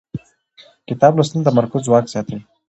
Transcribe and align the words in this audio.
کتاب 0.87 1.11
لوستل 1.17 1.39
د 1.41 1.45
تمرکز 1.49 1.81
ځواک 1.87 2.05
زیاتوي 2.13 2.39